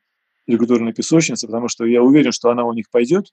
регуляторная 0.47 0.93
песочница, 0.93 1.47
потому 1.47 1.69
что 1.69 1.85
я 1.85 2.03
уверен, 2.03 2.33
что 2.33 2.49
она 2.49 2.65
у 2.65 2.73
них 2.73 2.89
пойдет, 2.89 3.31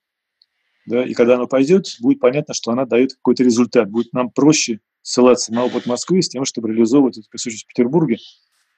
да, 0.87 1.05
и 1.05 1.15
когда 1.15 1.35
она 1.35 1.47
пойдет, 1.47 1.97
будет 2.01 2.21
понятно, 2.21 2.55
что 2.55 2.71
она 2.71 2.85
дает 2.85 3.15
какой-то 3.15 3.43
результат. 3.43 3.91
Будет 3.91 4.13
нам 4.13 4.31
проще 4.31 4.81
ссылаться 5.05 5.53
на 5.53 5.65
опыт 5.65 5.87
Москвы 5.87 6.23
с 6.23 6.29
тем, 6.29 6.45
чтобы 6.45 6.71
реализовывать 6.71 7.19
эту 7.19 7.29
присутствие 7.29 7.65
в 7.65 7.69
Петербурге. 7.69 8.17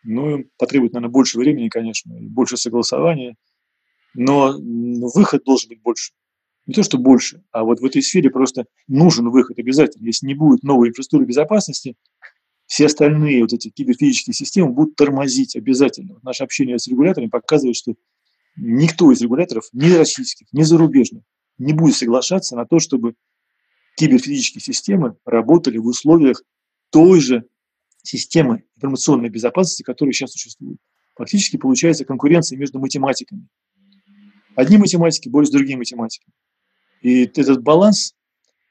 Ну, 0.03 0.45
потребует, 0.59 0.93
наверное, 0.93 1.13
больше 1.13 1.39
времени, 1.39 1.69
конечно, 1.69 2.13
и 2.13 2.27
больше 2.27 2.57
согласования. 2.57 3.37
Но 4.15 4.57
выход 4.59 5.45
должен 5.45 5.69
быть 5.69 5.81
больше. 5.83 6.13
Не 6.67 6.75
то, 6.75 6.83
что 6.83 6.99
больше, 6.99 7.45
а 7.53 7.63
вот 7.63 7.79
в 7.79 7.85
этой 7.85 8.03
сфере 8.03 8.29
просто 8.29 8.67
нужен 8.89 9.31
выход 9.31 9.59
обязательно. 9.59 10.05
Если 10.05 10.27
не 10.27 10.35
будет 10.35 10.65
новой 10.65 10.89
инфраструктуры 10.89 11.27
безопасности, 11.27 11.95
все 12.67 12.87
остальные 12.87 13.43
вот 13.43 13.53
эти 13.53 13.71
киберфизические 13.71 14.35
системы 14.35 14.73
будут 14.73 14.97
тормозить 14.97 15.55
обязательно. 15.55 16.15
Вот 16.15 16.25
наше 16.25 16.43
общение 16.43 16.81
с 16.81 16.89
регуляторами 16.89 17.29
показывает, 17.29 17.77
что 17.77 17.95
никто 18.57 19.13
из 19.13 19.23
регуляторов, 19.23 19.69
ни 19.73 19.93
российских, 19.93 20.49
ни 20.53 20.63
зарубежных, 20.63 21.23
не 21.59 21.73
будет 21.73 21.95
соглашаться 21.95 22.57
на 22.57 22.67
то, 22.67 22.81
чтобы 22.81 23.15
киберфизические 23.97 24.63
системы 24.63 25.17
работали 25.25 25.79
в 25.79 25.87
условиях 25.87 26.43
той 26.91 27.21
же 27.21 27.45
системы 28.03 28.65
информационной 28.77 29.29
безопасности, 29.31 29.83
которая 29.83 30.13
сейчас 30.13 30.33
существует. 30.33 30.79
Фактически 31.17 31.57
получается 31.57 32.05
конкуренция 32.05 32.59
между 32.59 32.79
математиками. 32.79 33.49
Одни 34.55 34.77
математики 34.77 35.29
борются 35.29 35.53
с 35.53 35.57
другими 35.57 35.79
математиками. 35.79 36.33
И 37.03 37.25
этот 37.25 37.63
баланс 37.63 38.15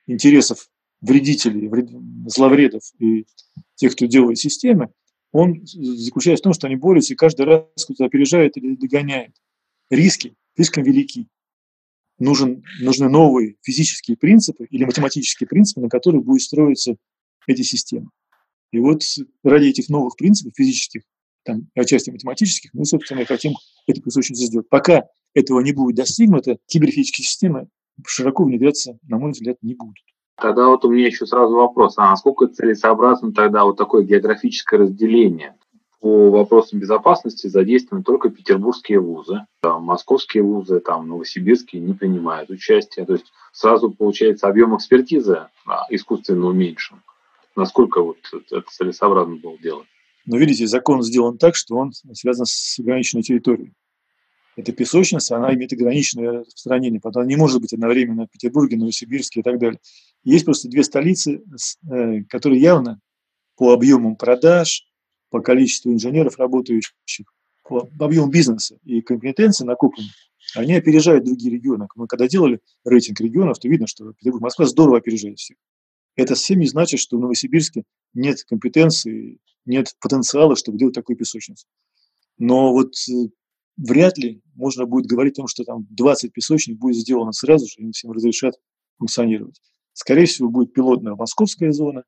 интересов 0.07 0.69
вредителей, 1.01 1.67
вред... 1.67 1.89
зловредов 2.27 2.83
и 2.99 3.25
тех, 3.75 3.93
кто 3.93 4.05
делает 4.05 4.37
системы, 4.37 4.89
он 5.31 5.65
заключается 5.65 6.41
в 6.41 6.45
том, 6.45 6.53
что 6.53 6.67
они 6.67 6.75
борются, 6.75 7.13
и 7.13 7.17
каждый 7.17 7.45
раз 7.45 7.65
кто-то 7.83 8.05
опережает 8.05 8.57
или 8.57 8.75
догоняет. 8.75 9.35
Риски 9.89 10.35
слишком 10.55 10.83
велики 10.83 11.27
нужен, 12.19 12.63
нужны 12.81 13.09
новые 13.09 13.57
физические 13.61 14.17
принципы 14.17 14.65
или 14.69 14.85
математические 14.85 15.47
принципы, 15.47 15.81
на 15.81 15.89
которых 15.89 16.23
будет 16.23 16.41
строиться 16.41 16.95
эти 17.47 17.61
системы. 17.61 18.09
И 18.71 18.79
вот 18.79 19.03
ради 19.43 19.67
этих 19.67 19.89
новых 19.89 20.15
принципов 20.17 20.53
физических, 20.55 21.03
там, 21.43 21.67
отчасти 21.75 22.09
математических, 22.09 22.73
мы, 22.73 22.85
собственно, 22.85 23.25
хотим 23.25 23.53
эту 23.87 24.01
песочницу 24.01 24.45
сделать. 24.45 24.69
Пока 24.69 25.05
этого 25.33 25.59
не 25.61 25.73
будет 25.73 25.95
достигнуто, 25.95 26.57
киберфизические 26.67 27.25
системы 27.25 27.67
широко 28.05 28.43
внедряться, 28.43 28.97
на 29.03 29.17
мой 29.17 29.31
взгляд, 29.31 29.57
не 29.61 29.75
будут. 29.75 29.95
Тогда 30.37 30.67
вот 30.67 30.83
у 30.83 30.91
меня 30.91 31.07
еще 31.07 31.25
сразу 31.25 31.55
вопрос, 31.55 31.97
а 31.97 32.09
насколько 32.09 32.47
целесообразно 32.47 33.31
тогда 33.31 33.63
вот 33.63 33.77
такое 33.77 34.03
географическое 34.03 34.81
разделение? 34.81 35.55
По 36.05 36.29
вопросам 36.29 36.77
безопасности 36.77 37.47
задействованы 37.47 38.03
только 38.03 38.29
петербургские 38.29 38.99
вузы. 38.99 39.47
Там, 39.63 39.85
московские 39.85 40.43
вузы, 40.43 40.79
там, 40.79 41.07
новосибирские 41.07 41.81
не 41.81 41.95
принимают 41.95 42.51
участие. 42.51 43.07
То 43.07 43.13
есть 43.13 43.25
сразу 43.51 43.89
получается 43.89 44.47
объем 44.47 44.77
экспертизы 44.77 45.47
а, 45.65 45.87
искусственно 45.89 46.45
уменьшен. 46.45 47.01
Насколько 47.55 48.03
вот 48.03 48.17
это 48.51 48.63
целесообразно 48.69 49.37
было 49.37 49.57
делать? 49.57 49.87
Но 50.27 50.37
видите, 50.37 50.67
закон 50.67 51.01
сделан 51.01 51.39
так, 51.39 51.55
что 51.55 51.75
он 51.75 51.91
связан 52.13 52.45
с 52.45 52.77
ограниченной 52.77 53.23
территорией. 53.23 53.73
Эта 54.55 54.73
песочница, 54.73 55.37
она 55.37 55.55
имеет 55.55 55.73
ограниченное 55.73 56.41
распространение, 56.41 57.01
потому 57.01 57.23
она 57.23 57.29
не 57.29 57.35
может 57.35 57.59
быть 57.61 57.73
одновременно 57.73 58.27
в 58.27 58.29
Петербурге, 58.29 58.77
Новосибирске 58.77 59.39
и 59.39 59.43
так 59.43 59.57
далее. 59.57 59.79
Есть 60.23 60.45
просто 60.45 60.69
две 60.69 60.83
столицы, 60.83 61.41
э, 61.89 62.21
которые 62.29 62.61
явно 62.61 62.99
по 63.57 63.73
объемам 63.73 64.15
продаж, 64.15 64.84
по 65.35 65.41
количеству 65.41 65.91
инженеров, 65.91 66.39
работающих, 66.39 66.93
по 67.67 67.89
объему 67.99 68.27
бизнеса 68.27 68.79
и 68.85 69.01
компетенции 69.01 69.65
накопленных, 69.65 70.13
они 70.55 70.75
опережают 70.75 71.25
другие 71.25 71.51
регионы. 71.51 71.89
Мы 71.95 72.07
когда 72.07 72.29
делали 72.29 72.61
рейтинг 72.85 73.19
регионов, 73.19 73.59
то 73.59 73.67
видно, 73.67 73.85
что 73.85 74.13
Петербург, 74.13 74.43
Москва 74.43 74.65
здорово 74.65 74.99
опережает 74.99 75.37
всех. 75.37 75.57
Это 76.15 76.35
совсем 76.35 76.59
не 76.59 76.67
значит, 76.67 77.01
что 77.01 77.17
в 77.17 77.19
Новосибирске 77.19 77.83
нет 78.13 78.45
компетенции, 78.45 79.39
нет 79.65 79.93
потенциала, 79.99 80.55
чтобы 80.55 80.77
делать 80.77 80.95
такую 80.95 81.17
песочницу. 81.17 81.67
Но 82.37 82.71
вот 82.71 82.93
э, 83.09 83.27
вряд 83.75 84.17
ли 84.17 84.41
можно 84.53 84.85
будет 84.85 85.07
говорить 85.07 85.33
о 85.33 85.41
том, 85.41 85.47
что 85.47 85.65
там 85.65 85.85
20 85.89 86.31
песочниц 86.31 86.77
будет 86.77 86.95
сделано 86.95 87.33
сразу 87.33 87.67
же, 87.67 87.85
и 87.85 87.91
всем 87.91 88.13
разрешат 88.13 88.55
функционировать. 88.99 89.59
Скорее 89.91 90.27
всего, 90.27 90.47
будет 90.47 90.71
пилотная 90.71 91.15
московская 91.15 91.73
зона, 91.73 92.05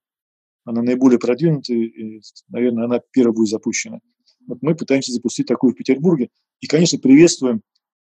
она 0.67 0.81
наиболее 0.81 1.17
продвинутая, 1.17 1.77
и, 1.77 2.21
наверное, 2.50 2.86
она 2.86 3.00
первая 3.12 3.33
будет 3.33 3.47
запущена. 3.47 4.00
Вот 4.47 4.57
мы 4.62 4.75
пытаемся 4.75 5.13
запустить 5.13 5.47
такую 5.47 5.71
в 5.71 5.75
Петербурге. 5.75 6.29
И, 6.59 6.67
конечно, 6.67 7.00
приветствуем, 7.00 7.62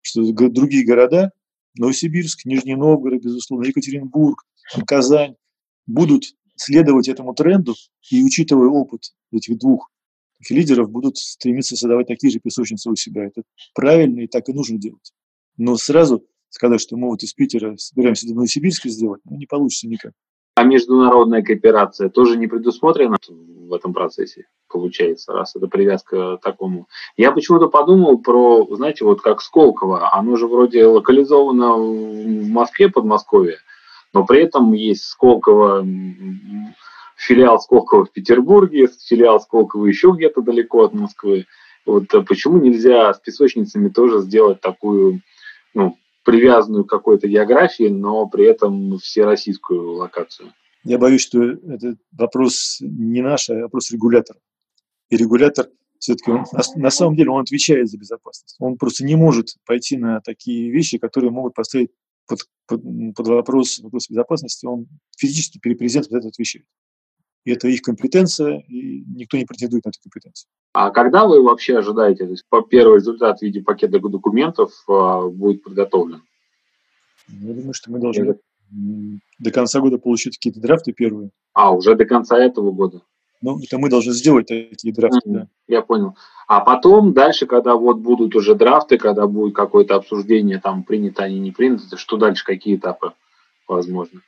что 0.02 0.30
другие 0.32 0.84
города, 0.84 1.30
Новосибирск, 1.78 2.44
Нижний 2.44 2.74
Новгород, 2.74 3.22
безусловно, 3.22 3.64
Екатеринбург, 3.64 4.44
Казань, 4.86 5.36
будут 5.86 6.24
следовать 6.56 7.08
этому 7.08 7.34
тренду 7.34 7.74
и, 8.10 8.22
учитывая 8.22 8.68
опыт 8.68 9.14
этих 9.32 9.58
двух 9.58 9.90
лидеров, 10.50 10.90
будут 10.90 11.16
стремиться 11.16 11.74
создавать 11.74 12.08
такие 12.08 12.30
же 12.30 12.38
песочницы 12.38 12.90
у 12.90 12.96
себя. 12.96 13.24
Это 13.24 13.44
правильно 13.74 14.20
и 14.20 14.26
так 14.26 14.46
и 14.50 14.52
нужно 14.52 14.76
делать. 14.76 15.14
Но 15.56 15.76
сразу 15.78 16.26
сказать, 16.50 16.82
что 16.82 16.98
мы 16.98 17.08
вот 17.08 17.22
из 17.22 17.32
Питера 17.32 17.78
собираемся 17.78 18.26
до 18.26 18.34
Новосибирска 18.34 18.90
сделать, 18.90 19.22
ну, 19.24 19.38
не 19.38 19.46
получится 19.46 19.88
никак. 19.88 20.12
А 20.54 20.64
международная 20.64 21.42
кооперация 21.42 22.10
тоже 22.10 22.36
не 22.36 22.46
предусмотрена 22.46 23.16
в 23.28 23.72
этом 23.72 23.94
процессе, 23.94 24.46
получается, 24.68 25.32
раз 25.32 25.56
это 25.56 25.66
привязка 25.66 26.36
к 26.36 26.42
такому. 26.42 26.88
Я 27.16 27.32
почему-то 27.32 27.68
подумал 27.68 28.18
про, 28.18 28.66
знаете, 28.76 29.06
вот 29.06 29.22
как 29.22 29.40
Сколково, 29.40 30.12
оно 30.14 30.36
же 30.36 30.46
вроде 30.46 30.84
локализовано 30.84 31.76
в 31.76 32.48
Москве, 32.48 32.90
Подмосковье, 32.90 33.56
но 34.12 34.26
при 34.26 34.42
этом 34.42 34.74
есть 34.74 35.04
Сколково, 35.04 35.86
филиал 37.16 37.58
Сколково 37.58 38.04
в 38.04 38.12
Петербурге, 38.12 38.88
филиал 39.08 39.40
Сколково 39.40 39.86
еще 39.86 40.10
где-то 40.10 40.42
далеко 40.42 40.84
от 40.84 40.92
Москвы. 40.92 41.46
Вот 41.86 42.12
э, 42.12 42.20
почему 42.20 42.58
нельзя 42.58 43.12
с 43.14 43.18
песочницами 43.20 43.88
тоже 43.88 44.20
сделать 44.20 44.60
такую 44.60 45.20
ну, 45.74 45.96
привязанную 46.22 46.84
к 46.84 46.90
какой-то 46.90 47.28
географии, 47.28 47.88
но 47.88 48.26
при 48.26 48.46
этом 48.46 48.98
всероссийскую 48.98 49.94
локацию? 49.94 50.52
Я 50.84 50.98
боюсь, 50.98 51.22
что 51.22 51.42
это 51.42 51.96
вопрос 52.12 52.78
не 52.80 53.22
наш, 53.22 53.50
а 53.50 53.54
вопрос 53.54 53.90
регулятора. 53.90 54.40
И 55.10 55.16
регулятор 55.16 55.68
все-таки, 55.98 56.32
он, 56.32 56.44
на, 56.74 56.90
самом 56.90 57.14
деле, 57.14 57.30
он 57.30 57.42
отвечает 57.42 57.88
за 57.88 57.96
безопасность. 57.96 58.56
Он 58.58 58.76
просто 58.76 59.04
не 59.04 59.14
может 59.14 59.54
пойти 59.64 59.96
на 59.96 60.20
такие 60.20 60.70
вещи, 60.70 60.98
которые 60.98 61.30
могут 61.30 61.54
поставить 61.54 61.92
под, 62.26 62.40
под, 62.66 62.82
под 63.14 63.28
вопрос, 63.28 63.78
вопрос 63.78 64.10
безопасности. 64.10 64.66
Он 64.66 64.88
физически 65.16 65.58
перепрезент 65.58 66.08
вот 66.10 66.18
это 66.18 66.28
отвечает. 66.28 66.66
И 67.44 67.50
это 67.50 67.68
их 67.68 67.82
компетенция, 67.82 68.60
и 68.68 69.04
никто 69.16 69.36
не 69.36 69.44
претендует 69.44 69.84
на 69.84 69.88
эту 69.90 69.98
компетенцию. 70.02 70.48
А 70.72 70.90
когда 70.90 71.26
вы 71.26 71.42
вообще 71.42 71.78
ожидаете, 71.78 72.24
то 72.24 72.30
есть 72.30 72.44
по 72.48 72.62
первый 72.62 72.98
результат 72.98 73.38
в 73.38 73.42
виде 73.42 73.60
пакета 73.60 73.98
документов 73.98 74.72
а, 74.88 75.28
будет 75.28 75.62
подготовлен? 75.62 76.22
Я 77.28 77.54
думаю, 77.54 77.74
что 77.74 77.90
мы 77.90 77.98
должны 77.98 78.38
до 79.38 79.50
конца 79.50 79.80
года 79.80 79.98
получить 79.98 80.36
какие-то 80.36 80.60
драфты 80.60 80.92
первые. 80.92 81.30
А, 81.52 81.72
уже 81.72 81.94
до 81.94 82.04
конца 82.04 82.38
этого 82.38 82.70
года? 82.70 83.02
Ну, 83.42 83.58
это 83.60 83.76
мы 83.76 83.90
должны 83.90 84.12
сделать 84.12 84.46
такие 84.46 84.94
драфты, 84.94 85.28
mm-hmm. 85.28 85.32
да. 85.32 85.48
Я 85.66 85.82
понял. 85.82 86.16
А 86.46 86.60
потом, 86.60 87.12
дальше, 87.12 87.46
когда 87.46 87.74
вот 87.74 87.98
будут 87.98 88.36
уже 88.36 88.54
драфты, 88.54 88.98
когда 88.98 89.26
будет 89.26 89.54
какое-то 89.54 89.96
обсуждение, 89.96 90.60
там, 90.60 90.84
принято 90.84 91.24
они, 91.24 91.40
не 91.40 91.50
принято, 91.50 91.96
что 91.96 92.16
дальше, 92.16 92.44
какие 92.44 92.76
этапы 92.76 93.12
возможны? 93.66 94.20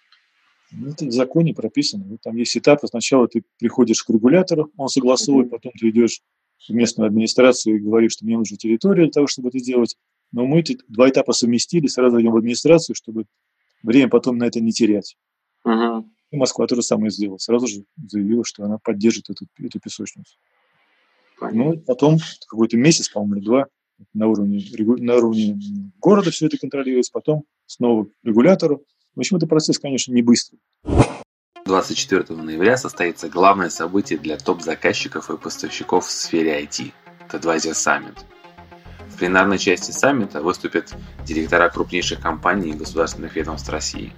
Ну, 0.76 0.90
это 0.90 1.06
в 1.06 1.12
законе 1.12 1.54
прописано. 1.54 2.04
Вот 2.04 2.20
там 2.22 2.36
есть 2.36 2.56
этапы. 2.56 2.86
Сначала 2.86 3.28
ты 3.28 3.44
приходишь 3.58 4.02
к 4.02 4.10
регулятору, 4.10 4.70
он 4.76 4.88
согласует, 4.88 5.50
потом 5.50 5.72
ты 5.78 5.90
идешь 5.90 6.20
в 6.68 6.72
местную 6.72 7.06
администрацию 7.06 7.76
и 7.76 7.80
говоришь, 7.80 8.12
что 8.12 8.24
мне 8.24 8.36
нужна 8.36 8.56
территория 8.56 9.04
для 9.04 9.12
того, 9.12 9.26
чтобы 9.26 9.48
это 9.48 9.58
сделать. 9.58 9.96
Но 10.32 10.46
мы 10.46 10.60
эти 10.60 10.78
два 10.88 11.08
этапа 11.08 11.32
совместили, 11.32 11.86
сразу 11.86 12.20
идем 12.20 12.32
в 12.32 12.36
администрацию, 12.36 12.96
чтобы 12.96 13.26
время 13.82 14.08
потом 14.08 14.38
на 14.38 14.44
это 14.44 14.60
не 14.60 14.72
терять. 14.72 15.16
Uh-huh. 15.66 16.04
И 16.30 16.36
Москва 16.36 16.66
то 16.66 16.74
же 16.74 16.82
самое 16.82 17.10
сделала. 17.10 17.38
Сразу 17.38 17.66
же 17.66 17.84
заявила, 18.08 18.44
что 18.44 18.64
она 18.64 18.78
поддержит 18.78 19.30
эту, 19.30 19.46
эту 19.58 19.78
песочницу. 19.78 20.36
Понятно. 21.38 21.64
Ну, 21.64 21.78
потом 21.80 22.18
какой-то 22.48 22.76
месяц, 22.76 23.08
по-моему, 23.08 23.36
или 23.36 23.44
два 23.44 23.66
на 24.12 24.26
уровне, 24.26 24.64
на 24.76 25.16
уровне 25.16 25.58
города 26.00 26.30
все 26.30 26.46
это 26.46 26.58
контролируется, 26.58 27.12
потом 27.12 27.44
снова 27.66 28.06
регулятору, 28.22 28.84
в 29.14 29.20
общем, 29.20 29.36
это 29.36 29.46
процесс, 29.46 29.78
конечно, 29.78 30.12
не 30.12 30.22
быстрый. 30.22 30.58
24 31.64 32.36
ноября 32.36 32.76
состоится 32.76 33.28
главное 33.28 33.70
событие 33.70 34.18
для 34.18 34.36
топ-заказчиков 34.36 35.30
и 35.30 35.36
поставщиков 35.36 36.06
в 36.06 36.10
сфере 36.10 36.62
IT– 36.62 36.92
Tadvisor 37.32 37.72
Summit. 37.72 38.18
В 39.08 39.16
пленарной 39.16 39.58
части 39.58 39.92
саммита 39.92 40.42
выступят 40.42 40.92
директора 41.24 41.68
крупнейших 41.70 42.20
компаний 42.20 42.70
и 42.70 42.74
государственных 42.74 43.36
ведомств 43.36 43.68
России. 43.70 44.12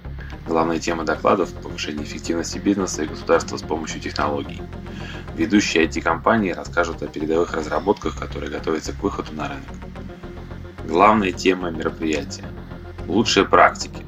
Главная 0.47 0.79
тема 0.79 1.05
докладов– 1.05 1.53
повышение 1.63 2.03
эффективности 2.03 2.57
бизнеса 2.57 3.03
и 3.03 3.07
государства 3.07 3.57
с 3.57 3.61
помощью 3.61 4.01
технологий. 4.01 4.59
Ведущие 5.35 5.85
IT-компании 5.85 6.51
расскажут 6.51 7.03
о 7.03 7.07
передовых 7.07 7.53
разработках, 7.53 8.17
которые 8.17 8.49
готовятся 8.49 8.91
к 8.91 9.03
выходу 9.03 9.33
на 9.33 9.49
рынок. 9.49 9.69
Главная 10.87 11.31
тема 11.31 11.69
мероприятия– 11.69 12.45
лучшие 13.07 13.45
практики, 13.45 14.03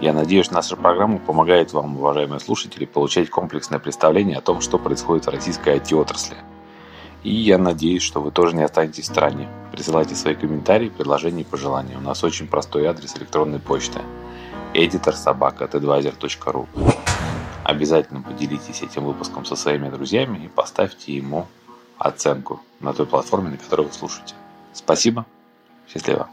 Я 0.00 0.14
надеюсь, 0.14 0.50
наша 0.50 0.74
программа 0.74 1.18
помогает 1.18 1.74
вам, 1.74 1.98
уважаемые 1.98 2.40
слушатели, 2.40 2.86
получать 2.86 3.28
комплексное 3.28 3.78
представление 3.78 4.38
о 4.38 4.40
том, 4.40 4.62
что 4.62 4.78
происходит 4.78 5.26
в 5.26 5.30
российской 5.30 5.76
IT-отрасли. 5.76 6.38
И 7.22 7.34
я 7.34 7.58
надеюсь, 7.58 8.02
что 8.02 8.22
вы 8.22 8.30
тоже 8.30 8.56
не 8.56 8.62
останетесь 8.62 9.04
в 9.04 9.08
стороне. 9.08 9.48
Присылайте 9.70 10.14
свои 10.14 10.34
комментарии, 10.34 10.88
предложения 10.88 11.42
и 11.42 11.44
пожелания. 11.44 11.98
У 11.98 12.00
нас 12.00 12.24
очень 12.24 12.48
простой 12.48 12.86
адрес 12.86 13.14
электронной 13.16 13.60
почты 13.60 14.00
editor 14.74 15.12
Обязательно 17.72 18.20
поделитесь 18.20 18.82
этим 18.82 19.04
выпуском 19.04 19.46
со 19.46 19.56
своими 19.56 19.88
друзьями 19.88 20.44
и 20.44 20.48
поставьте 20.48 21.16
ему 21.16 21.48
оценку 21.96 22.60
на 22.80 22.92
той 22.92 23.06
платформе, 23.06 23.48
на 23.48 23.56
которой 23.56 23.86
вы 23.86 23.92
слушаете. 23.94 24.34
Спасибо. 24.74 25.24
Счастливо. 25.88 26.28